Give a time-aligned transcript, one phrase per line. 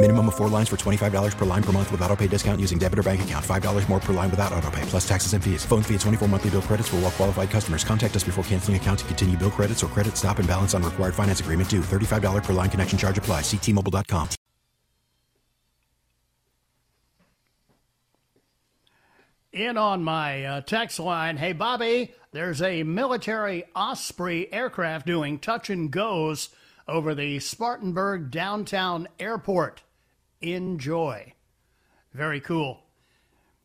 [0.00, 2.78] Minimum of four lines for $25 per line per month with auto pay discount using
[2.78, 3.44] debit or bank account.
[3.44, 5.64] $5 more per line without auto pay, plus taxes and fees.
[5.64, 7.82] Phone fee at 24 monthly bill credits for all well qualified customers.
[7.82, 10.84] Contact us before canceling account to continue bill credits or credit stop and balance on
[10.84, 11.80] required finance agreement due.
[11.80, 13.40] $35 per line connection charge apply.
[13.40, 14.28] Ctmobile.com.
[19.52, 25.70] In on my uh, text line, hey Bobby, there's a military Osprey aircraft doing touch
[25.70, 26.50] and goes
[26.86, 29.82] over the Spartanburg downtown airport.
[30.40, 31.34] Enjoy.
[32.12, 32.80] Very cool.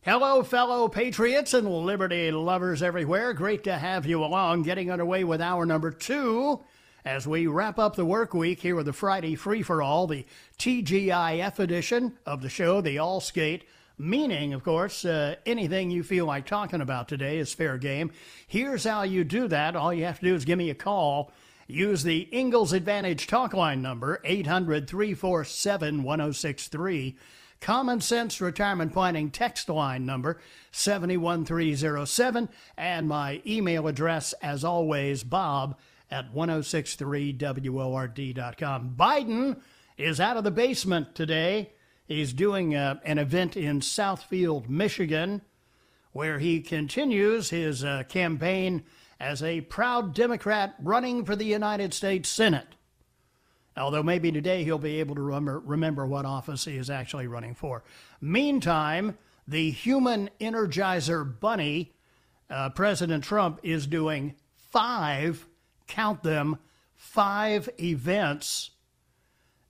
[0.01, 3.33] Hello, fellow patriots and liberty lovers everywhere.
[3.33, 4.63] Great to have you along.
[4.63, 6.59] Getting underway with hour number two
[7.05, 10.25] as we wrap up the work week here with the Friday Free for All, the
[10.57, 13.65] TGIF edition of the show, the All Skate.
[13.97, 18.11] Meaning, of course, uh, anything you feel like talking about today is fair game.
[18.47, 19.75] Here's how you do that.
[19.75, 21.31] All you have to do is give me a call.
[21.67, 27.17] Use the Ingalls Advantage talk line number, 800 347 1063.
[27.61, 32.49] Common Sense Retirement Planning text line number, 71307.
[32.77, 35.79] And my email address, as always, bob
[36.11, 38.95] at 1063word.com.
[38.97, 39.61] Biden
[39.97, 41.71] is out of the basement today.
[42.05, 45.41] He's doing uh, an event in Southfield, Michigan,
[46.11, 48.83] where he continues his uh, campaign
[49.23, 52.67] as a proud Democrat running for the United States Senate.
[53.77, 57.55] Although maybe today he'll be able to remember, remember what office he is actually running
[57.55, 57.85] for.
[58.19, 59.17] Meantime,
[59.47, 61.93] the human energizer bunny,
[62.49, 65.47] uh, President Trump, is doing five,
[65.87, 66.57] count them,
[66.93, 68.71] five events,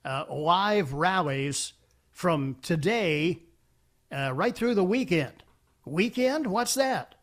[0.04, 1.74] uh, live rallies
[2.10, 3.38] from today
[4.10, 5.44] uh, right through the weekend.
[5.84, 6.48] Weekend?
[6.48, 7.14] What's that?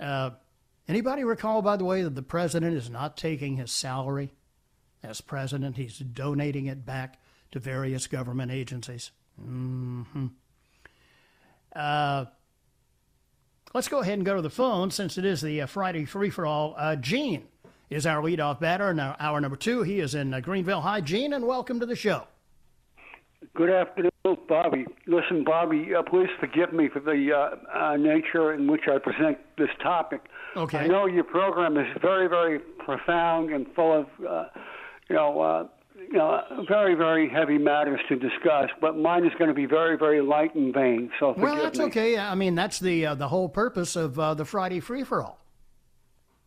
[0.00, 0.30] Uh,
[0.90, 4.32] anybody recall, by the way, that the president is not taking his salary
[5.02, 5.76] as president?
[5.76, 7.18] He's donating it back
[7.52, 9.12] to various government agencies.
[9.40, 10.26] Mm-hmm.
[11.74, 12.24] Uh,
[13.72, 16.30] let's go ahead and go to the phone since it is the uh, Friday free
[16.30, 16.74] for all.
[16.76, 17.46] Uh, Gene
[17.88, 19.82] is our leadoff batter in hour number two.
[19.82, 20.82] He is in uh, Greenville.
[20.82, 22.26] Hi, Gene, and welcome to the show.
[23.54, 24.09] Good afternoon,
[24.48, 24.84] Bobby.
[25.06, 29.38] Listen, Bobby, uh, please forgive me for the uh, uh, nature in which I present
[29.56, 30.22] this topic.
[30.56, 30.78] Okay.
[30.78, 34.44] I know your program is very, very profound and full of, uh,
[35.08, 35.66] you know, uh,
[35.96, 38.68] you know, very, very heavy matters to discuss.
[38.80, 41.10] But mine is going to be very, very light and vain.
[41.18, 41.86] So well, that's me.
[41.86, 42.18] okay.
[42.18, 45.38] I mean, that's the uh, the whole purpose of uh, the Friday free for all.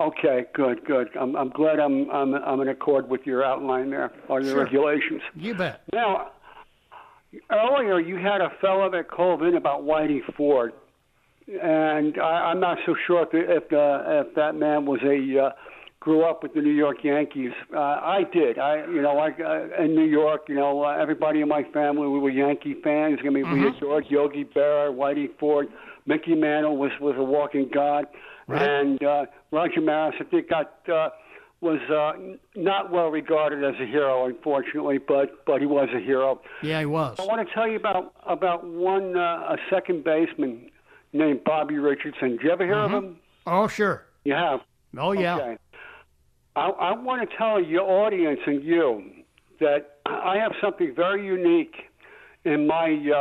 [0.02, 1.08] Okay, good, good.
[1.20, 4.64] I'm, I'm glad I'm, I'm I'm in accord with your outline there or your Sure.
[4.64, 5.22] regulations.
[5.36, 5.84] You bet.
[5.94, 6.32] Now,
[7.52, 10.74] earlier you had a fellow that called in about Whitey Ford,
[11.48, 15.46] and I, I'm not so sure if the, if, the, if that man was a
[15.46, 15.50] uh,
[16.00, 17.52] grew up with the New York Yankees.
[17.74, 18.60] Uh, I did.
[18.60, 20.44] I you know I uh, in New York.
[20.48, 23.20] You know uh, everybody in my family we were Yankee fans.
[23.26, 25.68] I mean we adored Yogi Berra, Whitey Ford.
[26.06, 28.06] Mickey Mantle was was a walking god,
[28.50, 30.72] and uh, Roger Maris I think got.
[30.88, 31.10] Uh,
[31.64, 36.42] was uh, not well regarded as a hero, unfortunately, but but he was a hero.
[36.62, 37.16] Yeah, he was.
[37.20, 40.70] I want to tell you about about one uh, a second baseman
[41.14, 42.32] named Bobby Richardson.
[42.32, 43.18] Did you ever hear of him?
[43.48, 44.06] Oh, sure.
[44.26, 44.60] You have.
[44.98, 45.36] Oh, yeah.
[45.38, 45.58] Okay.
[46.56, 49.10] I, I want to tell your audience and you
[49.60, 51.76] that I have something very unique
[52.46, 53.18] in my uh,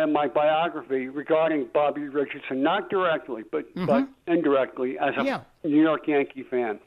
[0.00, 5.40] uh, in my biography regarding Bobby Richardson, not directly, but but indirectly as a Yeah.
[5.64, 6.80] New York Yankee fan.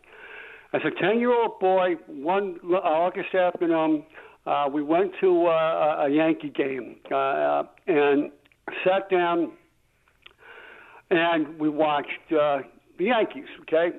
[0.73, 4.03] As a ten-year-old boy, one uh, August afternoon,
[4.45, 8.31] uh, we went to uh, a Yankee game uh, and
[8.83, 9.51] sat down
[11.09, 12.59] and we watched uh,
[12.97, 13.47] the Yankees.
[13.61, 13.97] Okay,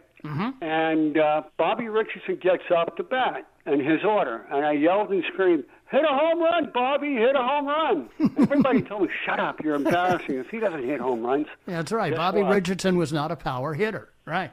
[0.61, 5.25] and uh, Bobby Richardson gets up to bat in his order, and I yelled and
[5.33, 8.09] screamed, hit a home run, Bobby, hit a home run.
[8.39, 10.47] Everybody told me, shut up, you're embarrassing us.
[10.51, 11.47] He doesn't hit home runs.
[11.67, 12.11] Yeah, that's right.
[12.11, 12.53] Guess Bobby what?
[12.53, 14.09] Richardson was not a power hitter.
[14.27, 14.53] Right.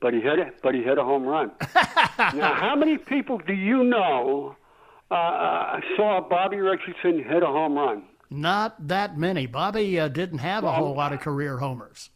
[0.00, 0.58] But he hit it.
[0.62, 1.50] But he hit a home run.
[2.18, 4.56] now, how many people do you know
[5.10, 8.04] uh, uh, saw Bobby Richardson hit a home run?
[8.30, 9.46] Not that many.
[9.46, 12.10] Bobby uh, didn't have a whole lot of career homers.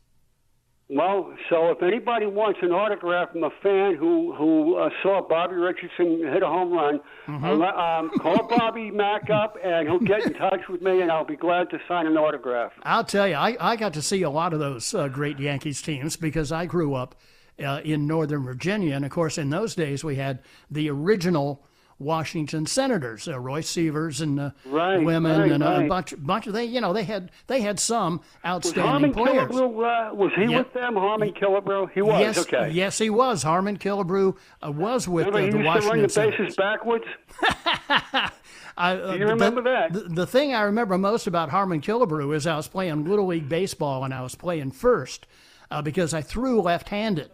[0.92, 5.54] Well, so if anybody wants an autograph from a fan who who uh, saw Bobby
[5.54, 10.26] Richardson hit a home run, uh, le- um, call Bobby Mack up and he'll get
[10.26, 12.72] in touch with me, and I'll be glad to sign an autograph.
[12.82, 15.80] I'll tell you, I, I got to see a lot of those uh, great Yankees
[15.80, 17.14] teams because I grew up
[17.62, 18.94] uh, in Northern Virginia.
[18.94, 20.40] And of course, in those days, we had
[20.70, 21.62] the original
[21.98, 26.54] Washington Senators, uh, Roy Sievers and uh, Right, women, right, and a bunch, bunch of
[26.54, 29.50] they, you know, they had they had some Was outstanding Harmon players.
[29.50, 30.58] Killebrew, uh, was he Yeah.
[30.58, 30.94] with them?
[30.96, 31.90] Harmon Killebrew?
[31.92, 32.70] He was, yes, okay.
[32.70, 33.42] yes, he was.
[33.42, 34.34] Harmon Killebrew
[34.66, 37.04] uh, was with Remember, uh, he the used Washington to run the bases backwards?
[38.76, 39.92] I, uh, Do you remember the, that?
[39.92, 43.48] The, the thing I remember most about Harmon Killebrew is I was playing Little League
[43.48, 45.26] Baseball and I was playing first
[45.70, 47.30] uh, because I threw left-handed.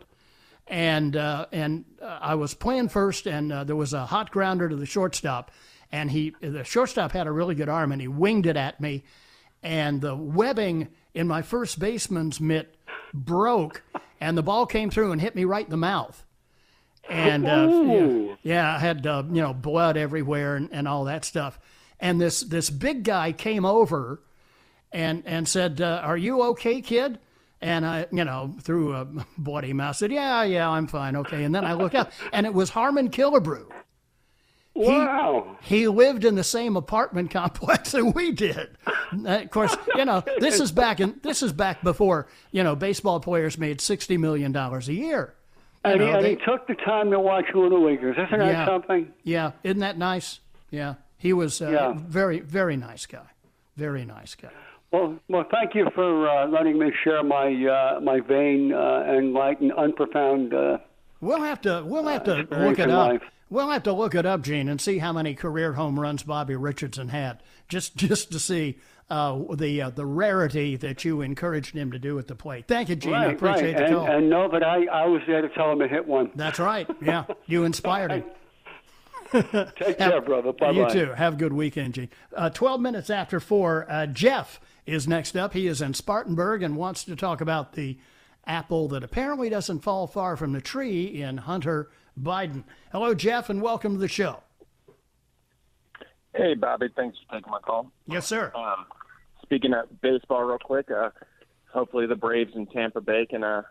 [0.69, 4.69] And uh, and uh, I was playing first, and uh, there was a hot grounder
[4.69, 5.53] to the shortstop,
[5.93, 9.05] and he the shortstop had a really good arm, and he winged it at me,
[9.63, 12.75] and the webbing in my first baseman's mitt
[13.15, 13.85] broke,
[14.21, 16.27] and the ball came through and hit me right in the mouth
[17.09, 21.25] and uh, yeah, yeah, I had uh, you know blood everywhere and, and all that
[21.25, 21.59] stuff.
[22.01, 24.21] And this this big guy came over
[24.93, 27.19] and and said, uh, "Are you okay, kid?"
[27.63, 29.07] And I, you know, through a
[29.39, 32.53] bloody mouth, said, "Yeah, yeah, I'm fine, okay." And then I looked up, and it
[32.53, 33.67] was Harmon Killebrew.
[34.75, 35.57] Wow.
[35.63, 38.77] He lived in the same apartment complex that we did.
[38.87, 42.77] Uh, of course, you know, this is back in this is back before you know
[42.77, 45.35] baseball players made sixty million dollars a year.
[45.83, 48.17] And, he, know, and they- he took the time to watch Little Leaguers.
[48.19, 48.67] Isn't that Yeah.
[48.67, 49.13] something?
[49.23, 50.41] Yeah, isn't that nice?
[50.71, 51.95] Yeah, he was uh, Yeah.
[51.97, 53.27] very, very nice guy.
[53.77, 54.51] Very nice guy.
[54.93, 59.33] Well, well, thank you for uh, letting me share my uh, my vain uh, and
[59.33, 60.55] light and unprofound.
[60.55, 60.79] Uh,
[61.21, 63.09] We'll have to we'll have to experience look it up.
[63.13, 63.23] life.
[63.49, 66.57] We'll have to look it up, Gene, and see how many career home runs Bobby
[66.57, 68.79] Richardson had, just just to see
[69.09, 72.67] uh, the uh, the rarity that you encouraged him to do at the plate.
[72.69, 73.15] Thank you, Gene.
[73.15, 74.07] I appreciate right, the call.
[74.07, 76.31] and know that I, I was there to tell him to hit one.
[76.35, 76.87] That's right.
[77.01, 78.25] Yeah, you inspired him.
[79.33, 79.53] Take
[79.99, 80.53] care, brother.
[80.53, 81.13] Bye You too.
[81.15, 82.11] Have a good weekend, Gene.
[82.35, 85.53] Uh, 12 minutes after 4, uh, Jeff is next up.
[85.53, 87.99] He is in Spartanburg and wants to talk about the
[88.47, 91.91] apple that apparently doesn't fall far from the tree in Hunter
[92.21, 92.65] Biden.
[92.93, 94.43] Hello, Jeff, and welcome to the show.
[96.35, 96.89] Hey, Bobby.
[96.95, 97.91] Thanks for taking my call.
[98.07, 98.53] Yes, sir.
[98.55, 98.87] Um,
[99.43, 101.11] speaking of baseball, real quick, uh,
[101.73, 103.63] hopefully the Braves and Tampa Bay can uh,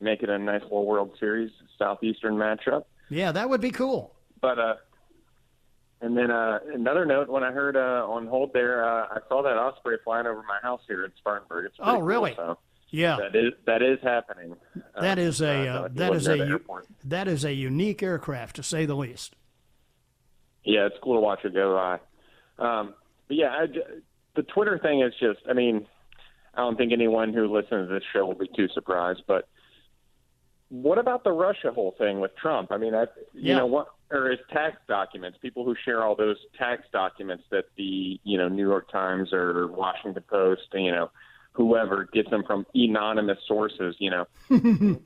[0.00, 2.84] make it a nice little World Series Southeastern matchup.
[3.08, 4.14] Yeah, that would be cool.
[4.40, 4.74] But uh,
[6.00, 9.42] and then uh, another note: when I heard uh, on hold there, uh, I saw
[9.42, 11.66] that osprey flying over my house here in Spartanburg.
[11.66, 12.34] It's Oh, cool, really?
[12.36, 12.58] so
[12.90, 13.16] Yeah.
[13.16, 14.56] that is that is happening.
[14.94, 16.86] Uh, That is a uh, uh, that is a the u- airport.
[17.04, 19.36] that is a unique aircraft to say the least.
[20.64, 22.00] Yeah, it's cool to watch it go by.
[22.64, 22.94] Um,
[23.28, 23.66] but yeah, I,
[24.36, 25.86] the Twitter thing is just, I mean,
[26.54, 29.22] I don't think anyone who listens to this show will be too surprised.
[29.26, 29.48] But
[30.68, 32.70] what about the Russia whole thing with Trump?
[32.72, 33.02] I mean, I,
[33.32, 33.56] you Yeah.
[33.58, 35.38] know, what or his tax documents?
[35.40, 39.66] People who share all those tax documents that the you know New York Times or
[39.68, 41.10] Washington Post, you know,
[41.52, 44.26] whoever gets them from anonymous sources, you know.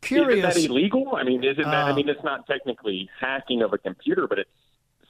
[0.00, 0.56] Curious.
[0.56, 1.14] Is that illegal?
[1.16, 1.86] I mean, isn't that?
[1.86, 4.50] I Uh, mean, it's not technically hacking of a computer, but it's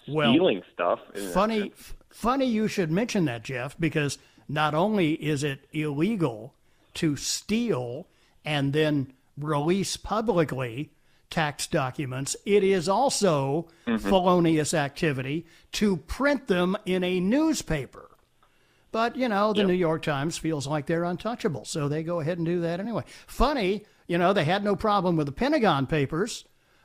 [0.06, 1.00] Well, stealing stuff.
[1.32, 6.54] Funny, f- funny you should mention that, Jeff, because not only is it illegal
[6.94, 8.06] to steal
[8.44, 10.90] and then release publicly
[11.34, 13.66] tax documents, it is also
[13.98, 18.08] felonious activity to print them in a newspaper.
[18.92, 22.38] But, you know, the New York Times feels like they're untouchable, so they go ahead
[22.38, 23.02] and do that anyway.
[23.26, 26.44] Funny, you know, they had no problem with the Pentagon Papers.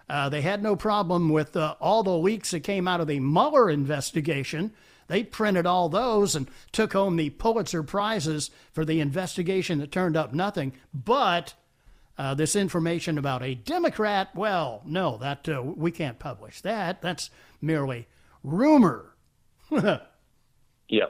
[0.10, 3.20] Uh, they had no problem with uh, all the leaks that came out of the
[3.20, 4.74] Mueller investigation.
[5.06, 10.18] They printed all those and took home the Pulitzer Prizes for the investigation that turned
[10.18, 10.74] up nothing.
[10.92, 11.54] But
[12.20, 17.02] uh, this information about a Democrat, well, no, that uh, we can't publish that.
[17.02, 18.08] That's merely
[18.44, 19.16] rumor.
[19.72, 21.06] yeah.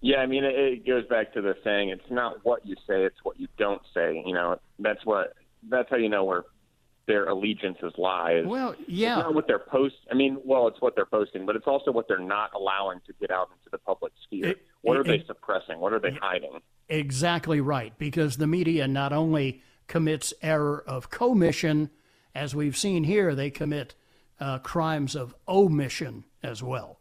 [0.00, 3.04] Yeah, I mean, it, it goes back to the saying: it's not what you say,
[3.04, 4.22] it's what you don't say.
[4.26, 5.34] You know, that's what
[5.68, 6.44] that's how you know where
[7.06, 8.32] their allegiances lie.
[8.34, 9.16] Is Well, it's yeah.
[9.16, 9.94] not what they're post.
[10.10, 13.12] I mean, well, it's what they're posting, but it's also what they're not allowing to
[13.20, 14.48] get out into the public sphere.
[14.50, 15.78] It- what are they it- suppressing?
[15.78, 16.60] What are they hiding?
[16.88, 21.90] Exactly right, because the media not only commits error of commission,
[22.34, 23.94] as we've seen here, they commit
[24.40, 26.98] uh, crimes of omission as well.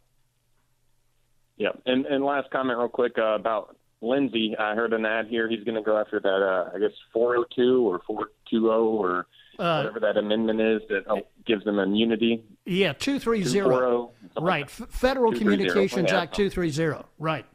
[1.58, 4.56] Yeah, and and last comment real quick uh, about Lindsey.
[4.58, 5.48] I heard an ad here.
[5.48, 6.28] He's going to go after that.
[6.28, 9.28] Uh, I guess 402 or 420 or
[9.60, 11.04] uh, whatever that amendment is that
[11.46, 12.44] gives them immunity.
[12.66, 14.12] Yeah, 230.
[14.40, 17.06] Right, F- Federal Communications Act 230.
[17.20, 17.46] Right.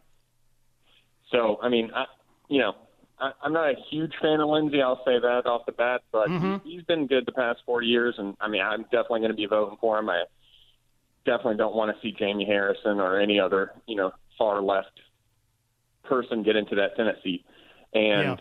[1.33, 2.05] So, I mean, I,
[2.49, 2.75] you know,
[3.19, 4.83] I, I'm not a huge fan of Lindsey.
[4.83, 6.57] I'll say that off the bat, but mm-hmm.
[6.65, 9.37] he, he's been good the past four years, and I mean, I'm definitely going to
[9.37, 10.09] be voting for him.
[10.09, 10.25] I
[11.25, 15.01] definitely don't want to see Jamie Harrison or any other, you know, far left
[16.05, 17.45] person get into that Senate seat.
[17.93, 18.37] And, yeah.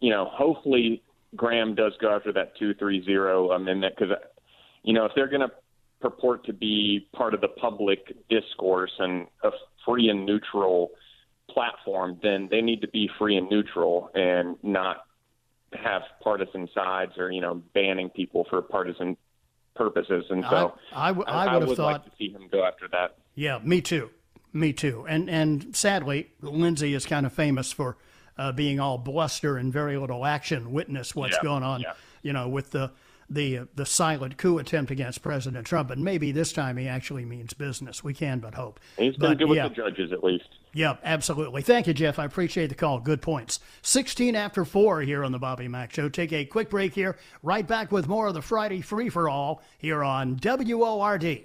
[0.00, 1.02] you know, hopefully
[1.36, 4.14] Graham does go after that 230 amendment because,
[4.82, 5.52] you know, if they're going to
[6.00, 9.50] purport to be part of the public discourse and a
[9.86, 10.90] free and neutral
[11.50, 15.04] platform, then they need to be free and neutral and not
[15.72, 19.16] have partisan sides or, you know, banning people for partisan
[19.74, 20.24] purposes.
[20.30, 22.64] And so I, I, w- I would have would thought like to see him go
[22.64, 23.16] after that.
[23.34, 24.10] Yeah, me too.
[24.52, 25.04] Me too.
[25.08, 27.96] And and sadly, Lindsey is kind of famous for
[28.38, 30.70] uh, being all bluster and very little action.
[30.72, 31.94] Witness what's yeah, going on, yeah.
[32.22, 32.92] you know, with the
[33.28, 35.88] the the silent coup attempt against President Trump.
[35.88, 38.04] But maybe this time he actually means business.
[38.04, 38.78] We can but hope.
[38.96, 39.68] He's been but, good with yeah.
[39.68, 40.48] the judges, at least.
[40.74, 41.62] Yeah, absolutely.
[41.62, 42.18] Thank you, Jeff.
[42.18, 42.98] I appreciate the call.
[42.98, 43.60] Good points.
[43.82, 46.08] 16 after 4 here on the Bobby Mack Show.
[46.08, 47.16] Take a quick break here.
[47.42, 51.44] Right back with more of the Friday Free for All here on WORD.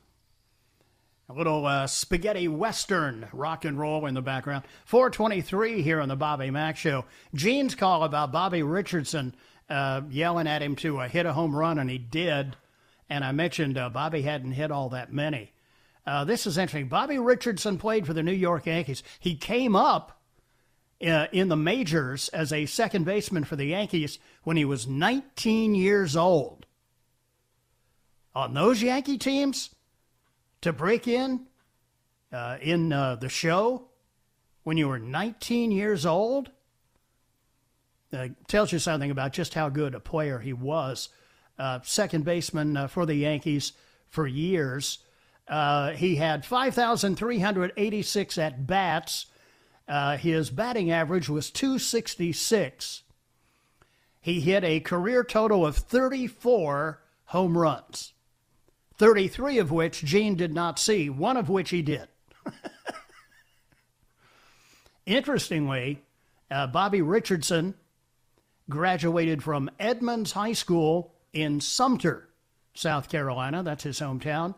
[1.31, 4.65] A little uh, spaghetti western rock and roll in the background.
[4.83, 7.05] 423 here on the Bobby Mack Show.
[7.33, 9.33] Gene's call about Bobby Richardson
[9.69, 12.57] uh, yelling at him to uh, hit a home run, and he did.
[13.09, 15.53] And I mentioned uh, Bobby hadn't hit all that many.
[16.05, 16.89] Uh, this is interesting.
[16.89, 19.01] Bobby Richardson played for the New York Yankees.
[19.17, 20.19] He came up
[21.01, 25.75] uh, in the majors as a second baseman for the Yankees when he was 19
[25.75, 26.65] years old.
[28.35, 29.69] On those Yankee teams,
[30.61, 31.47] to break in
[32.31, 33.87] uh, in uh, the show
[34.63, 36.51] when you were 19 years old
[38.13, 41.09] uh, tells you something about just how good a player he was.
[41.57, 43.73] Uh, second baseman uh, for the Yankees
[44.07, 44.99] for years.
[45.47, 49.25] Uh, he had 5,386 at bats.
[50.19, 53.03] his batting average was 266.
[54.19, 58.13] He hit a career total of 34 home runs.
[59.01, 62.07] 33 of which Gene did not see, one of which he did.
[65.07, 66.03] Interestingly,
[66.51, 67.73] uh, Bobby Richardson
[68.69, 72.29] graduated from Edmunds High School in Sumter,
[72.75, 73.63] South Carolina.
[73.63, 74.53] That's his hometown.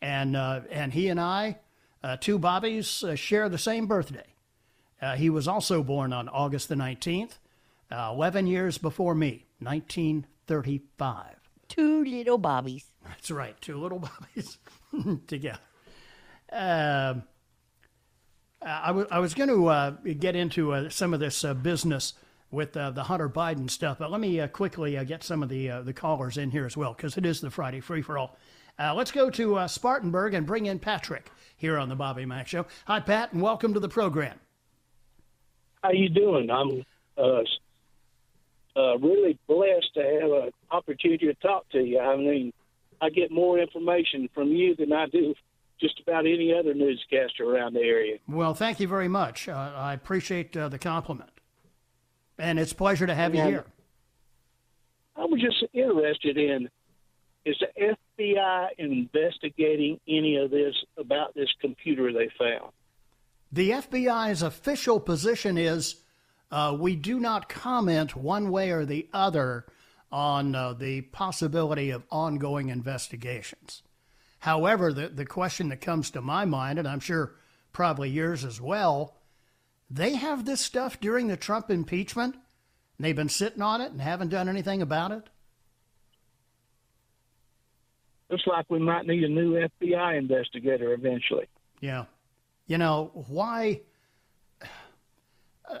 [0.00, 1.58] And, uh, and he and I,
[2.04, 4.36] uh, two Bobbies, uh, share the same birthday.
[5.02, 7.38] Uh, he was also born on August the 19th,
[7.90, 11.39] uh, 11 years before me, 1935.
[11.70, 12.84] Two little bobbies.
[13.06, 14.58] That's right, two little bobbies
[15.28, 15.60] together.
[16.52, 17.22] Um,
[18.60, 22.14] I, w- I was going to uh, get into uh, some of this uh, business
[22.50, 25.48] with uh, the Hunter Biden stuff, but let me uh, quickly uh, get some of
[25.48, 28.36] the the callers in here as well because it is the Friday free for all.
[28.78, 32.66] let's go to Spartanburg and bring in Patrick here on the Bobby Mack Show.
[32.86, 34.40] Hi, Pat, and welcome to the program.
[35.84, 36.50] How you doing?
[36.50, 36.84] I'm
[38.76, 41.98] really blessed to have an opportunity to talk to you.
[41.98, 42.52] I mean,
[43.00, 45.34] I get more information from you than I do
[45.80, 48.18] just about any other newscaster around the area.
[48.28, 49.48] Well, thank you very much.
[49.48, 51.30] Uh, I appreciate uh, the compliment.
[52.38, 53.64] And it's a pleasure to have you here.
[55.16, 56.68] I was just interested in
[57.44, 62.72] is the FBI investigating any of this about this computer they found?
[63.50, 65.96] The FBI's official position is
[66.50, 69.66] uh, we do not comment one way or the other
[70.10, 73.82] on uh, the possibility of ongoing investigations.
[74.40, 77.34] However, the, the question that comes to my mind, and I'm sure
[77.72, 79.16] probably yours as well,
[79.88, 84.00] they have this stuff during the Trump impeachment, and they've been sitting on it and
[84.00, 85.24] haven't done anything about it?
[88.30, 91.46] Looks like we might need a new FBI investigator eventually.
[91.80, 92.04] Yeah.
[92.66, 93.80] You know, why?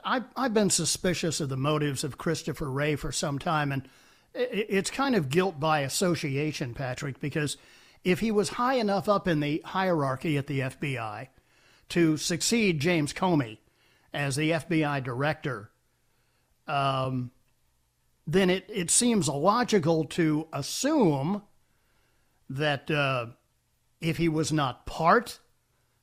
[0.04, 3.88] I, I've been suspicious of the motives of Christopher Wray for some time, and
[4.34, 7.56] it's kind of guilt by association, Patrick, because
[8.04, 11.28] if he was high enough up in the hierarchy at the FBI
[11.90, 13.58] to succeed James Comey
[14.12, 15.70] as the FBI director,
[16.66, 17.30] um,
[18.26, 21.42] then it, it seems logical to assume
[22.48, 23.26] that uh,
[24.00, 25.40] if he was not part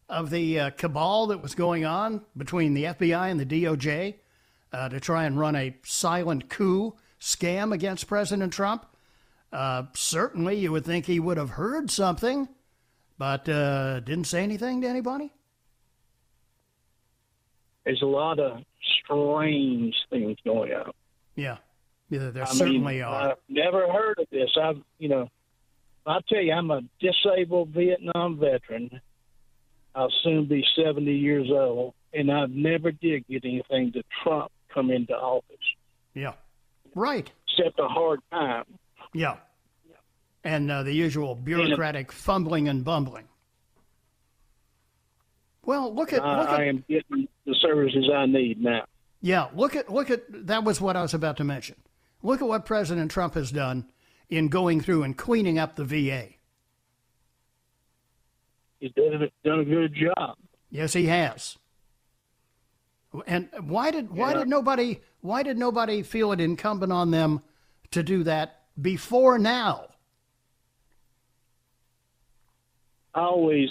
[0.10, 4.16] of the uh, cabal that was going on between the FBI and the DOJ
[4.72, 8.86] uh, to try and run a silent coup scam against President Trump,
[9.52, 12.48] uh, certainly, you would think he would have heard something,
[13.18, 15.32] but uh, didn't say anything to anybody.
[17.86, 18.64] There's a lot of
[19.04, 20.92] strange things going on.
[21.36, 21.58] Yeah,
[22.10, 23.32] yeah, there I certainly mean, are.
[23.32, 24.50] I've never heard of this.
[24.62, 25.30] I've, you know,
[26.06, 29.02] I tell you, I'm a disabled Vietnam veteran.
[29.98, 34.92] I'll soon be 70 years old, and I've never did get anything to Trump come
[34.92, 35.58] into office.
[36.14, 36.34] Yeah,
[36.94, 37.30] right.
[37.48, 38.66] Except a hard time.
[39.14, 39.38] Yeah.
[40.44, 43.28] And uh, the usual bureaucratic fumbling and bumbling.
[45.66, 46.60] Well, look at, look at.
[46.60, 48.86] I am getting the services I need now.
[49.20, 51.76] Yeah, look at look at that was what I was about to mention.
[52.22, 53.90] Look at what President Trump has done
[54.30, 56.37] in going through and cleaning up the VA.
[58.80, 60.38] He's done a, done a good job.
[60.70, 61.58] Yes, he has.
[63.26, 64.40] And why did why yeah.
[64.40, 67.42] did nobody why did nobody feel it incumbent on them
[67.92, 69.88] to do that before now?
[73.16, 73.70] I always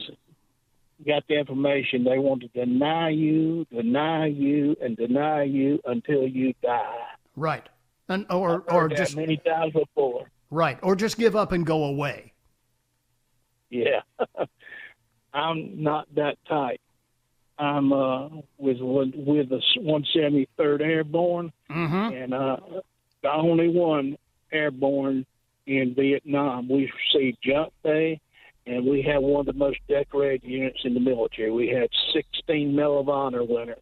[1.07, 6.53] got the information they want to deny you, deny you, and deny you until you
[6.63, 7.07] die.
[7.37, 7.69] Right,
[8.09, 10.27] and or or just many times before.
[10.51, 12.33] Right, or just give up and go away.
[13.71, 14.01] Yeah,
[15.37, 16.81] I'm not that type.
[17.59, 21.95] I'm uh, with with the 173rd Airborne, mm-hmm.
[21.95, 22.57] and uh,
[23.23, 24.17] the only one
[24.53, 25.27] airborne
[25.67, 26.69] in Vietnam.
[26.69, 28.21] We received jump pay,
[28.67, 31.51] and we have one of the most decorated units in the military.
[31.51, 33.79] We had 16 Medal of Honor winners.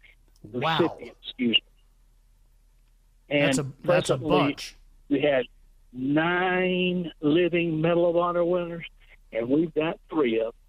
[0.52, 0.78] Wow.
[0.78, 3.36] Recipients, excuse me.
[3.36, 4.76] And that's a, that's a bunch.
[5.08, 5.46] We had
[5.92, 8.84] nine living Medal of Honor winners,
[9.32, 10.63] and we've got three of them.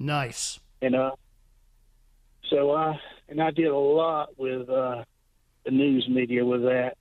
[0.00, 0.58] Nice.
[0.80, 1.12] And uh,
[2.50, 5.04] so I and I did a lot with uh,
[5.64, 6.96] the news media with that.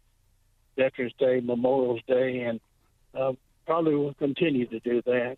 [0.78, 2.60] Veterans Day, Memorial Day, and
[3.14, 3.34] uh,
[3.66, 5.38] probably will continue to do that.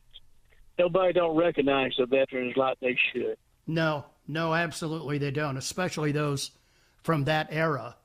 [0.77, 3.37] Nobody don't recognize the veterans like they should.
[3.67, 6.51] No, no, absolutely they don't, especially those
[7.03, 7.95] from that era,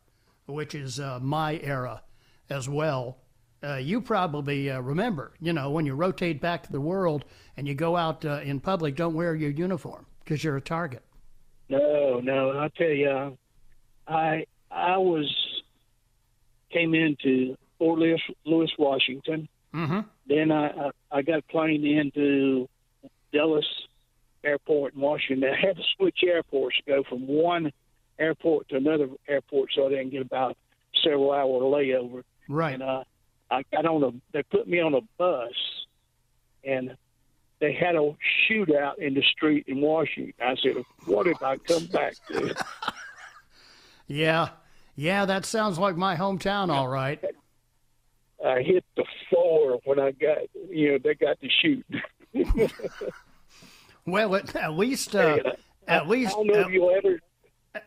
[0.46, 2.02] which is uh, my era
[2.50, 3.18] as well.
[3.62, 7.24] Uh, you probably uh, remember, you know, when you rotate back to the world
[7.56, 11.02] and you go out uh, in public, don't wear your uniform because you're a target.
[11.68, 13.36] No, no, I tell you,
[14.06, 15.62] I I was
[16.70, 19.48] came into Fort Lewis, Lewis Washington.
[19.74, 20.00] Mm-hmm.
[20.26, 22.68] Then I, I I got planed into
[23.32, 23.66] Dulles
[24.44, 25.50] Airport in Washington.
[25.50, 27.72] I had to switch airports to go from one
[28.18, 30.56] airport to another airport, so I didn't get about
[31.02, 32.22] several hour layover.
[32.48, 32.74] Right.
[32.74, 33.04] And uh,
[33.50, 34.12] I got on a.
[34.32, 35.52] They put me on a bus,
[36.64, 36.96] and
[37.60, 38.14] they had a
[38.48, 40.34] shootout in the street in Washington.
[40.40, 42.54] I said, "What did I come back to?"
[44.10, 44.48] Yeah,
[44.96, 47.22] yeah, that sounds like my hometown, all right.
[48.44, 50.38] I hit the floor when I got,
[50.70, 51.84] you know, they got to shoot.
[54.06, 55.38] well, at, at least, uh,
[55.86, 57.20] at least, I don't know at, ever.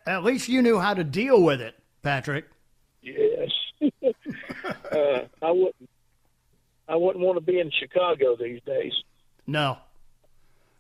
[0.06, 2.46] At least you knew how to deal with it, Patrick.
[3.02, 3.50] Yes.
[4.92, 5.90] Uh, I wouldn't.
[6.88, 8.92] I wouldn't want to be in Chicago these days.
[9.48, 9.78] No,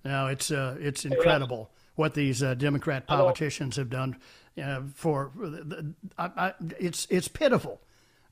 [0.03, 4.17] no, it's uh, it's incredible what these uh, Democrat politicians have done
[4.61, 5.31] uh, for.
[5.35, 7.81] The, I, I, it's it's pitiful.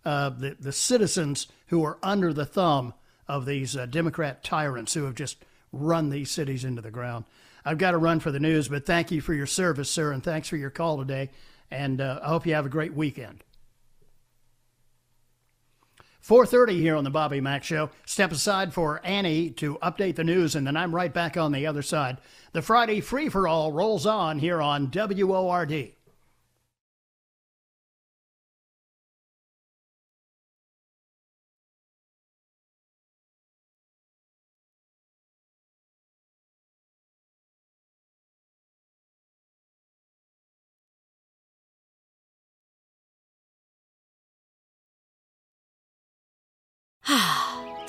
[0.06, 2.94] Uh, the the citizens who are under the thumb
[3.28, 5.38] of these uh, Democrat tyrants who have just
[5.72, 7.26] run these cities into the ground.
[7.64, 10.24] I've got to run for the news, but thank you for your service, sir, and
[10.24, 11.30] thanks for your call today.
[11.70, 13.44] And uh, I hope you have a great weekend.
[16.22, 17.90] 4:30 here on the Bobby Mack Show.
[18.06, 21.66] Step aside for Annie to update the news, and then I'm right back on the
[21.66, 22.18] other side.
[22.52, 25.94] The Friday free for all rolls on here on WORD.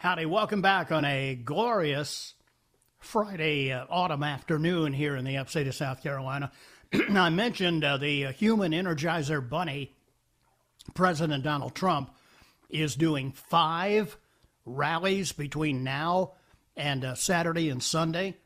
[0.00, 2.34] Howdy, welcome back on a glorious
[3.00, 6.52] Friday uh, autumn afternoon here in the upstate of South Carolina.
[7.10, 9.96] I mentioned uh, the uh, human energizer bunny,
[10.94, 12.14] President Donald Trump,
[12.70, 14.16] is doing five
[14.64, 16.34] rallies between now
[16.76, 18.36] and uh, Saturday and Sunday.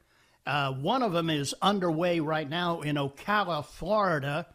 [0.47, 4.47] Uh, one of them is underway right now in Ocala, Florida.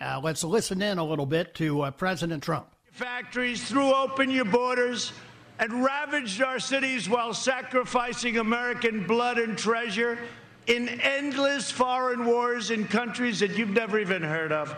[0.00, 2.66] Uh, let's listen in a little bit to President Trump.
[2.92, 5.12] Factories, threw open your borders
[5.60, 10.18] and ravaged our cities while sacrificing American blood and treasure
[10.66, 14.74] in endless foreign wars in countries that you've never even heard of.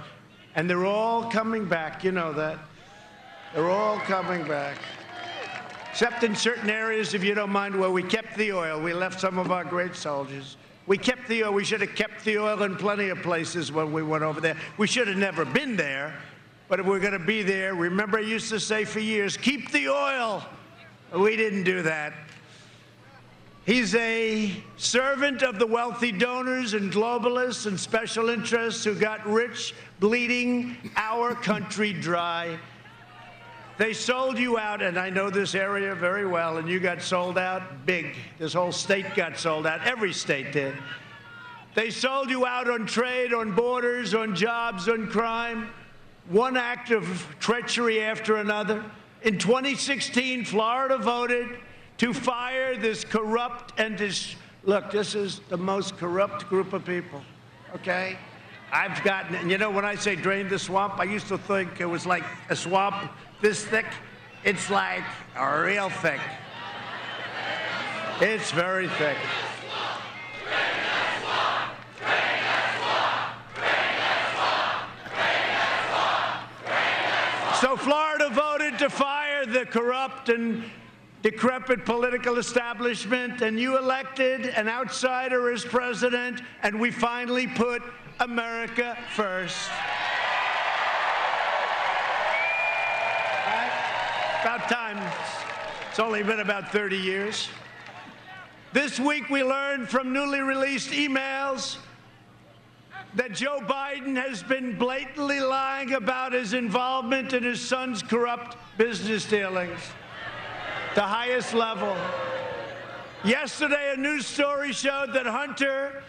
[0.57, 2.03] And they're all coming back.
[2.03, 2.59] You know that.
[3.55, 4.77] They're all coming back.
[5.90, 8.81] Except in certain areas, if you don't mind, where we kept the oil.
[8.81, 10.57] We left some of our great soldiers.
[10.87, 11.53] We kept the oil.
[11.53, 14.57] We should have kept the oil in plenty of places when we went over there.
[14.79, 16.14] We should have never been there.
[16.68, 19.71] But if we're going to be there, remember I used to say for years, keep
[19.71, 20.45] the oil.
[21.16, 22.14] We didn't do that.
[23.66, 29.75] He's a servant of the wealthy donors and globalists and special interests who got rich
[30.01, 32.59] bleeding our country dry.
[33.79, 37.38] They sold you out, and I know this area very well, and you got sold
[37.38, 38.16] out big.
[38.38, 39.87] This whole state got sold out.
[39.87, 40.75] Every state did.
[41.75, 45.70] They sold you out on trade, on borders, on jobs, on crime.
[46.29, 48.85] One act of treachery after another.
[49.25, 51.57] In 2016, Florida voted
[51.99, 54.35] to fire this corrupt and this.
[54.65, 57.23] Look, this is the most corrupt group of people,
[57.75, 58.19] okay?
[58.73, 61.81] I've gotten, and you know, when I say drain the swamp, I used to think
[61.81, 62.97] it was like a swamp
[63.41, 63.87] this thick.
[64.45, 65.05] It's like
[65.37, 66.21] a real thick.
[68.21, 69.19] It's very thick.
[77.61, 78.52] So Florida voted
[78.83, 80.64] to fire the corrupt and
[81.23, 87.81] decrepit political establishment, and you elected an outsider as president, and we finally put
[88.18, 89.71] America first.
[94.40, 94.99] About time.
[95.88, 97.51] It's only been about 30 years.
[98.73, 101.77] This week we learned from newly released emails
[103.14, 109.27] that Joe Biden has been blatantly lying about his involvement in his son's corrupt business
[109.27, 109.81] dealings,
[110.94, 111.96] the highest level.
[113.25, 116.03] Yesterday, a news story showed that Hunter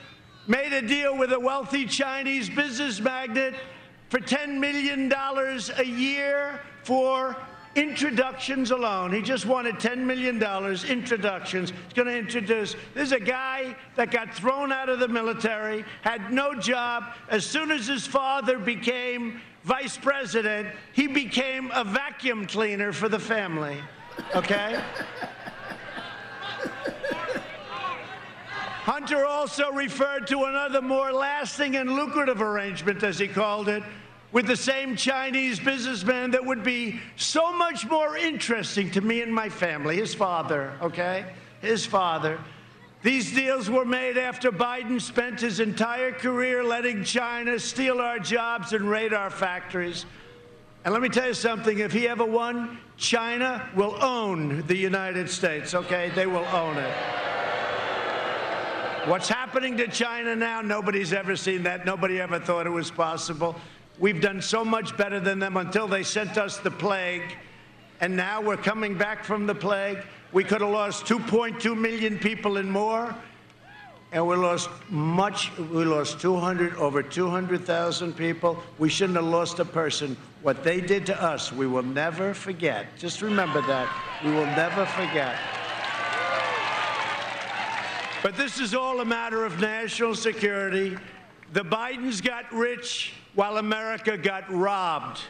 [0.48, 3.56] made a deal with a wealthy Chinese business magnate
[4.10, 7.36] for $10 million a year for
[7.76, 9.12] introductions alone.
[9.12, 10.42] He just wanted $10 million
[10.86, 11.72] introductions.
[11.72, 12.76] He's going to introduce.
[12.94, 17.14] There's a guy that got thrown out of the military, had no job.
[17.30, 23.20] As soon as his father became vice president, he became a vacuum cleaner for the
[23.20, 23.78] family.
[24.36, 24.82] Okay?
[28.84, 33.82] Hunter also referred to another more lasting and lucrative arrangement, as he called it,
[34.34, 39.34] with the same Chinese businessman that would be so much more interesting to me and
[39.34, 41.24] my family, his father, okay?
[41.62, 42.40] His father.
[43.04, 48.74] These deals were made after Biden spent his entire career letting China steal our jobs
[48.74, 50.08] and raid our factories.
[50.84, 55.30] And let me tell you something if he ever won, China will own the United
[55.30, 56.12] States, okay?
[56.16, 56.94] They will own it.
[59.06, 61.86] What's happening to China now, nobody's ever seen that.
[61.86, 63.56] Nobody ever thought it was possible.
[64.00, 67.38] We've done so much better than them until they sent us the plague.
[68.02, 70.00] And now we're coming back from the plague.
[70.32, 73.16] We could have lost 2.2 million people and more.
[74.12, 78.62] And we lost much, we lost 200, over 200,000 people.
[78.78, 80.18] We shouldn't have lost a person.
[80.44, 82.88] What they did to us, we will never forget.
[82.98, 83.90] Just remember that.
[84.24, 85.38] We will never forget.
[88.22, 90.98] But this is all a matter of national security.
[91.54, 95.22] The Bidens got rich while America got robbed.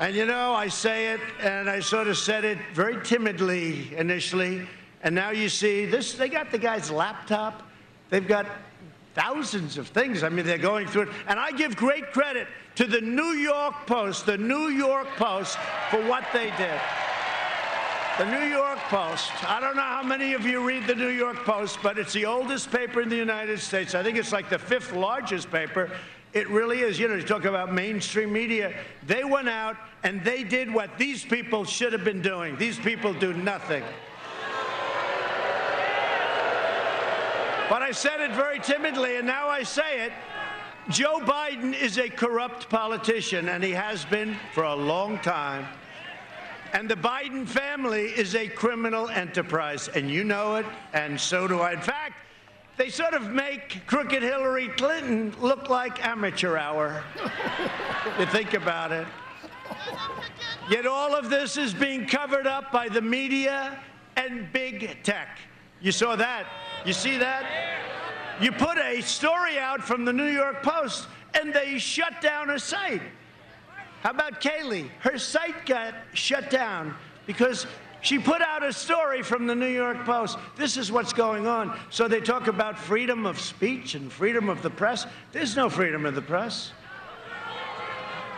[0.00, 4.66] And you know, I say it, and I sort of said it very timidly initially,
[5.02, 6.14] and now you see this.
[6.14, 7.62] They got the guy's laptop.
[8.08, 8.46] They've got
[9.14, 10.22] thousands of things.
[10.22, 11.08] I mean, they're going through it.
[11.28, 15.58] And I give great credit to the New York Post, the New York Post,
[15.90, 16.80] for what they did.
[18.16, 19.32] The New York Post.
[19.42, 22.26] I don't know how many of you read the New York Post, but it's the
[22.26, 23.92] oldest paper in the United States.
[23.92, 25.90] I think it's like the fifth largest paper.
[26.32, 26.96] It really is.
[26.96, 28.72] You know, you talk about mainstream media.
[29.04, 32.54] They went out and they did what these people should have been doing.
[32.56, 33.82] These people do nothing.
[37.68, 40.12] But I said it very timidly, and now I say it.
[40.88, 45.66] Joe Biden is a corrupt politician, and he has been for a long time.
[46.74, 51.60] And the Biden family is a criminal enterprise, and you know it, and so do
[51.60, 51.72] I.
[51.72, 52.14] In fact,
[52.76, 57.04] they sort of make crooked Hillary Clinton look like amateur hour.
[58.18, 59.06] you think about it.
[60.68, 63.78] Yet all of this is being covered up by the media
[64.16, 65.38] and big tech.
[65.80, 66.46] You saw that?
[66.84, 67.46] You see that?
[68.40, 71.06] You put a story out from the New York Post
[71.40, 73.02] and they shut down a site.
[74.04, 74.90] How about Kayleigh?
[75.00, 76.94] Her site got shut down
[77.26, 77.66] because
[78.02, 80.36] she put out a story from the New York Post.
[80.56, 81.74] This is what's going on.
[81.88, 85.06] So they talk about freedom of speech and freedom of the press.
[85.32, 86.72] There's no freedom of the press.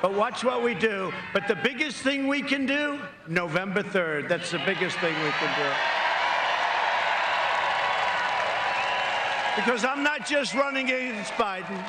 [0.00, 1.12] But watch what we do.
[1.32, 4.28] But the biggest thing we can do, November 3rd.
[4.28, 5.70] That's the biggest thing we can do.
[9.56, 11.84] Because I'm not just running against Biden.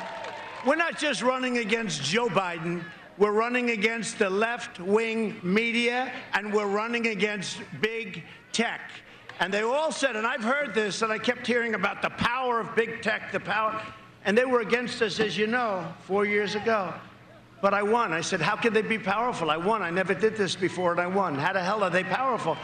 [0.66, 2.82] We're not just running against Joe Biden.
[3.18, 8.80] We're running against the left wing media and we're running against big tech.
[9.40, 12.60] And they all said, and I've heard this, and I kept hearing about the power
[12.60, 13.80] of big tech, the power.
[14.24, 16.92] And they were against us, as you know, four years ago.
[17.60, 18.12] But I won.
[18.12, 19.50] I said, How can they be powerful?
[19.50, 19.82] I won.
[19.82, 21.34] I never did this before, and I won.
[21.34, 22.56] How the hell are they powerful?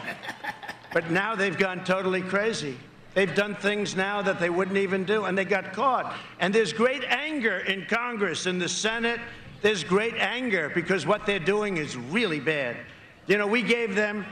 [0.93, 2.77] but now they've gone totally crazy.
[3.13, 6.13] They've done things now that they wouldn't even do, and they got caught.
[6.39, 9.19] And there's great anger in Congress, in the Senate,
[9.65, 12.77] there's great anger because what they're doing is really bad.
[13.25, 14.23] You know, we gave them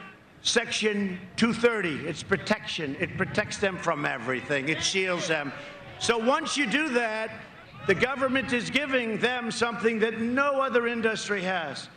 [0.44, 2.08] Section 230.
[2.08, 2.96] It's protection.
[3.00, 4.70] It protects them from everything.
[4.70, 5.52] It shields them.
[5.98, 7.32] So once you do that,
[7.88, 11.90] the government is giving them something that no other industry has.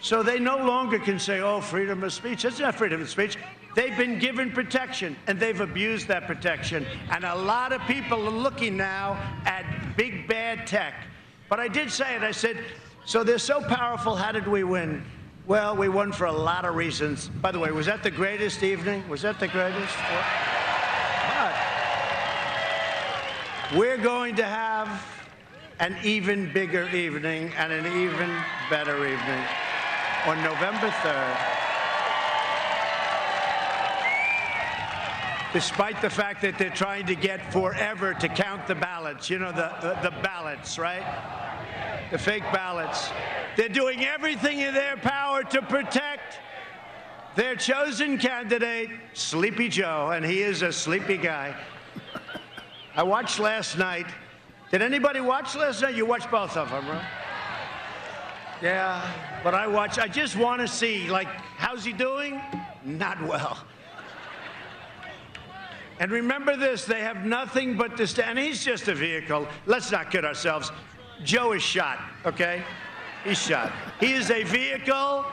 [0.00, 2.42] So they no longer can say, oh, freedom of speech.
[2.42, 3.36] That's not freedom of speech.
[3.76, 6.84] They've been given protection and they've abused that protection.
[7.12, 9.12] And a lot of people are looking now
[9.46, 11.06] at big bad tech.
[11.50, 12.22] But I did say it.
[12.22, 12.56] I said,
[13.04, 14.14] so they're so powerful.
[14.14, 15.04] How did we win?
[15.46, 17.28] Well, we won for a lot of reasons.
[17.28, 19.06] By the way, was that the greatest evening?
[19.08, 19.96] Was that the greatest?
[19.98, 21.54] But
[23.76, 25.04] we're going to have
[25.80, 28.30] an even bigger evening and an even
[28.70, 29.44] better evening
[30.26, 31.59] on November 3rd.
[35.52, 39.50] Despite the fact that they're trying to get forever to count the ballots, you know,
[39.50, 41.04] the, the, the ballots, right?
[42.12, 43.10] The fake ballots.
[43.56, 46.38] They're doing everything in their power to protect
[47.34, 51.56] their chosen candidate, Sleepy Joe, and he is a sleepy guy.
[52.94, 54.06] I watched last night.
[54.70, 55.94] Did anybody watch last night?
[55.94, 57.04] You watched both of them, right?
[58.62, 59.98] Yeah, but I watch.
[59.98, 62.40] I just want to see, like, how's he doing?
[62.84, 63.64] Not well.
[66.00, 68.38] And remember this: they have nothing but to stand.
[68.38, 69.46] He's just a vehicle.
[69.66, 70.72] Let's not kid ourselves.
[71.22, 72.00] Joe is shot.
[72.24, 72.64] Okay,
[73.22, 73.70] he's shot.
[74.00, 75.26] He is a vehicle,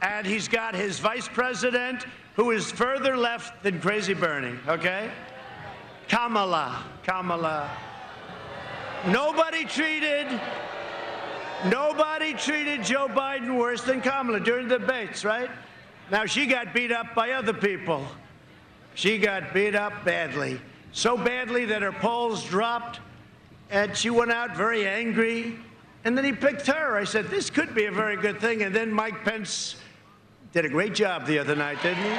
[0.00, 2.06] and he's got his vice president,
[2.36, 4.56] who is further left than Crazy Bernie.
[4.68, 5.10] Okay,
[6.06, 6.84] Kamala.
[7.02, 7.68] Kamala.
[9.08, 10.26] Nobody treated.
[11.66, 15.50] Nobody treated Joe Biden worse than Kamala during the debates, right?
[16.08, 18.06] Now, she got beat up by other people.
[18.98, 20.60] She got beat up badly.
[20.90, 22.98] So badly that her polls dropped,
[23.70, 25.56] and she went out very angry.
[26.04, 26.96] And then he picked her.
[26.96, 28.62] I said, This could be a very good thing.
[28.62, 29.76] And then Mike Pence
[30.52, 32.18] did a great job the other night, didn't he?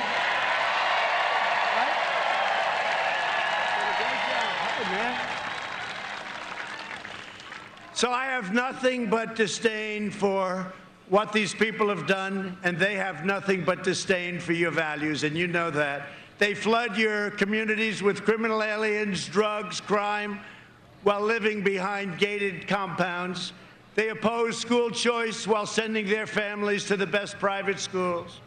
[7.94, 10.72] So I have nothing but disdain for
[11.10, 15.38] what these people have done, and they have nothing but disdain for your values, and
[15.38, 16.08] you know that.
[16.40, 20.40] They flood your communities with criminal aliens, drugs, crime,
[21.04, 23.52] while living behind gated compounds.
[23.96, 28.40] They oppose school choice while sending their families to the best private schools.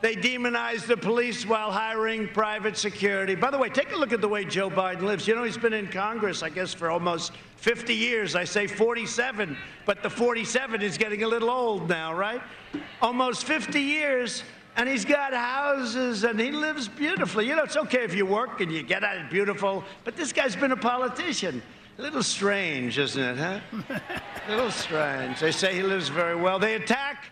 [0.00, 3.34] They demonize the police while hiring private security.
[3.34, 5.26] By the way, take a look at the way Joe Biden lives.
[5.26, 8.36] You know, he's been in Congress, I guess, for almost 50 years.
[8.36, 12.42] I say 47, but the 47 is getting a little old now, right?
[13.02, 14.44] Almost 50 years,
[14.76, 17.46] and he's got houses and he lives beautifully.
[17.46, 20.56] You know, it's okay if you work and you get out beautiful, but this guy's
[20.56, 21.62] been a politician.
[21.98, 23.60] A little strange, isn't it, huh?
[24.48, 25.38] a little strange.
[25.38, 26.58] They say he lives very well.
[26.58, 27.26] They attack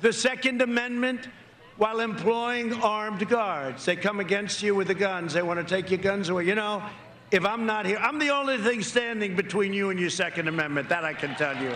[0.00, 1.28] the Second Amendment
[1.76, 3.84] while employing armed guards.
[3.84, 5.34] They come against you with the guns.
[5.34, 6.46] They want to take your guns away.
[6.46, 6.82] You know,
[7.30, 10.88] if I'm not here, I'm the only thing standing between you and your Second Amendment.
[10.88, 11.72] That I can tell you.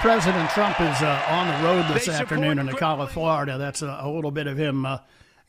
[0.00, 3.58] President Trump is uh, on the road this afternoon in Ocala, Florida.
[3.58, 4.98] That's a, a, little bit of him uh,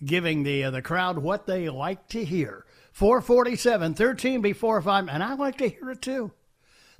[0.04, 2.66] giving the uh, the crowd what they like to hear.
[2.92, 6.32] 447, 13 before 5, and I like to hear it too.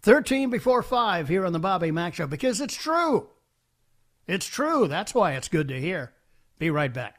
[0.02, 3.30] 13 before 5 here on the Bobby Mack Show because it's true.
[4.28, 4.88] It's true.
[4.88, 6.14] That's why it's good to hear.
[6.60, 7.19] Be right back.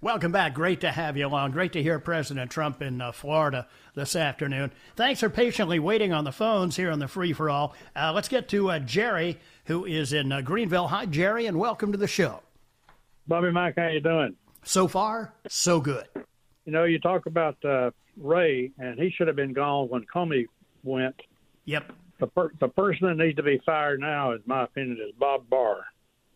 [0.00, 0.54] Welcome back.
[0.54, 1.50] Great to have you along.
[1.50, 4.70] Great to hear President Trump in uh, Florida this afternoon.
[4.94, 7.74] Thanks for patiently waiting on the phones here on the free for all.
[7.96, 10.86] Uh, let's get to uh, Jerry, who is in uh, Greenville.
[10.86, 12.42] Hi, Jerry, and welcome to the show.
[13.26, 14.36] Bobby Mack, how you doing?
[14.62, 16.06] So far, so good.
[16.64, 20.46] You know, you talk about uh, Wray, and he should have been gone when Comey
[20.84, 21.20] went.
[21.64, 21.92] Yep.
[22.20, 25.50] The, per- the person that needs to be fired now, in my opinion, is Bob
[25.50, 25.86] Barr.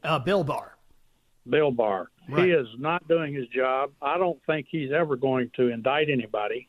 [0.03, 0.77] Uh, Bill Barr.
[1.49, 2.09] Bill Barr.
[2.29, 2.47] Right.
[2.47, 3.91] He is not doing his job.
[4.01, 6.69] I don't think he's ever going to indict anybody.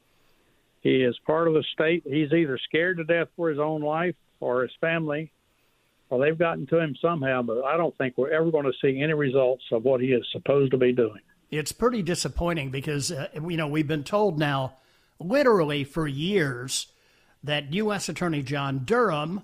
[0.82, 2.04] He is part of the state.
[2.06, 5.32] He's either scared to death for his own life or his family,
[6.10, 7.42] or they've gotten to him somehow.
[7.42, 10.26] But I don't think we're ever going to see any results of what he is
[10.32, 11.22] supposed to be doing.
[11.52, 14.74] It's pretty disappointing because, uh, you know, we've been told now,
[15.20, 16.88] literally for years,
[17.44, 18.10] that U.S.
[18.10, 19.44] Attorney John Durham,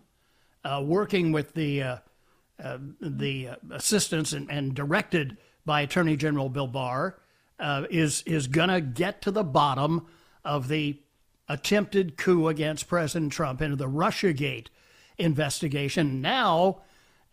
[0.65, 1.97] uh, working with the uh,
[2.61, 5.37] uh, the assistants and, and, directed
[5.69, 7.19] by Attorney General Bill Barr,
[7.59, 10.07] uh, is is gonna get to the bottom
[10.43, 10.99] of the
[11.47, 14.65] attempted coup against President Trump into the RussiaGate
[15.19, 16.21] investigation.
[16.21, 16.81] Now,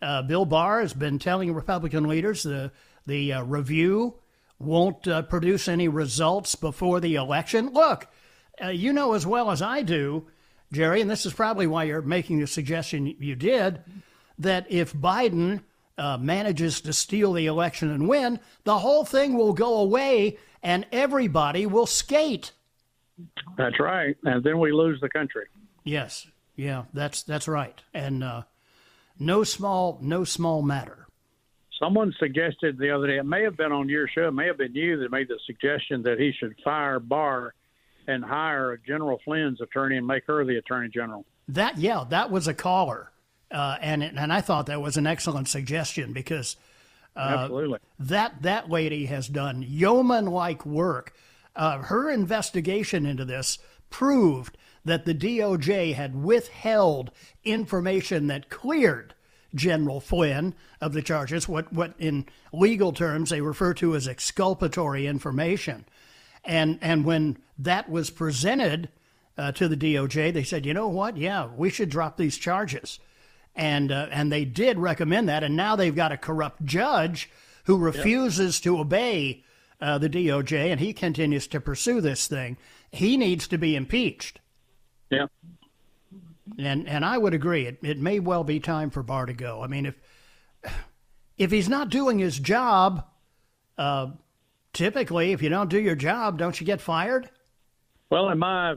[0.03, 2.71] uh, Bill Barr has been telling Republican leaders the
[3.07, 4.13] the uh, review
[4.59, 7.73] won't uh, produce any results before the election.
[7.73, 8.07] Look,
[8.63, 10.27] uh, you know as well as I do,
[10.71, 13.81] Jerry, and this is probably why you're making the suggestion you did,
[14.37, 15.63] that if Biden
[15.97, 20.85] uh, manages to steal the election and win, the whole thing will go away and
[20.91, 22.51] everybody will skate.
[23.57, 25.45] That's right, and then we lose the country.
[25.83, 28.43] Yes, yeah, that's that's right, and uh,
[29.17, 31.07] no small no small matter.
[31.79, 34.57] Someone suggested the other day, it may have been on your show, it may have
[34.57, 37.53] been you that made the suggestion that he should fire Barr
[38.07, 41.25] and hire General Flynn's attorney and make her the attorney general.
[41.47, 43.11] That yeah, that was a caller,
[43.51, 46.57] uh, and and I thought that was an excellent suggestion because
[47.15, 51.13] uh, absolutely that that lady has done yeoman like work.
[51.55, 53.57] Uh, her investigation into this
[53.89, 57.11] proved that the DOJ had withheld
[57.43, 59.13] information that cleared
[59.55, 65.07] General Flynn of the charges, what, what in legal terms they refer to as exculpatory
[65.07, 65.85] information.
[66.43, 68.89] And, and when that was presented
[69.37, 71.17] uh, to the DOJ, they said, you know what?
[71.17, 72.99] Yeah, we should drop these charges.
[73.57, 75.43] And, uh, and they did recommend that.
[75.43, 77.29] And now they've got a corrupt judge
[77.65, 78.63] who refuses yep.
[78.63, 79.43] to obey
[79.81, 82.57] uh, the DOJ, and he continues to pursue this thing.
[82.91, 84.39] He needs to be impeached.
[85.09, 85.27] Yeah.
[86.57, 87.65] And and I would agree.
[87.65, 89.61] It it may well be time for Barr to go.
[89.61, 89.95] I mean, if
[91.37, 93.05] if he's not doing his job,
[93.77, 94.11] uh,
[94.73, 97.29] typically, if you don't do your job, don't you get fired?
[98.09, 98.75] Well, in my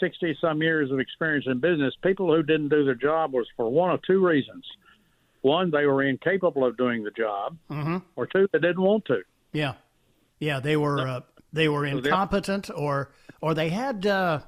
[0.00, 3.68] sixty some years of experience in business, people who didn't do their job was for
[3.68, 4.64] one of two reasons.
[5.42, 7.98] One, they were incapable of doing the job, mm-hmm.
[8.16, 9.22] or two, they didn't want to.
[9.52, 9.74] Yeah,
[10.38, 11.20] yeah, they were uh,
[11.52, 14.40] they were incompetent, or or they had uh,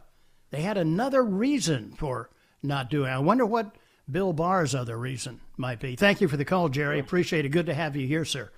[0.50, 2.30] they had another reason for
[2.62, 3.10] not doing.
[3.10, 3.74] I wonder what
[4.10, 5.96] Bill Barr's other reason might be.
[5.96, 6.98] Thank you for the call, Jerry.
[6.98, 7.50] Appreciate it.
[7.50, 8.50] Good to have you here, sir.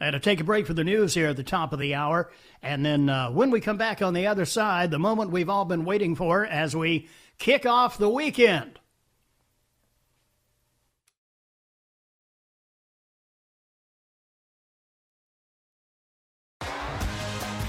[0.00, 2.30] And to take a break for the news here at the top of the hour.
[2.62, 5.64] And then uh, when we come back on the other side, the moment we've all
[5.64, 8.78] been waiting for as we kick off the weekend.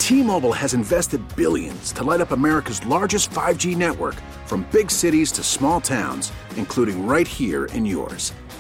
[0.09, 4.15] T-Mobile has invested billions to light up America's largest 5G network
[4.47, 8.34] from big cities to small towns, including right here in yours.